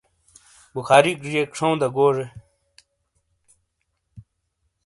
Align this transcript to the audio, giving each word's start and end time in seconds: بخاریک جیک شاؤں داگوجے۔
بخاریک 0.75 1.17
جیک 1.31 1.49
شاؤں 1.57 1.77
داگوجے۔ 1.81 2.25